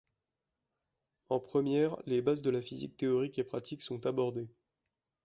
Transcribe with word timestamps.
En 1.29 1.39
première, 1.39 1.95
les 2.07 2.23
bases 2.23 2.41
de 2.41 2.49
la 2.49 2.63
physique 2.63 2.97
théorique 2.97 3.37
et 3.37 3.43
pratique 3.43 3.83
sont 3.83 4.03
abordées. 4.07 4.49